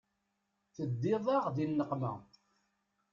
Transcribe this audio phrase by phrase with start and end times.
[0.75, 2.13] Teddiḍ-aɣ di nneqma.